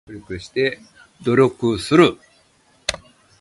[1.23, 2.17] 努力する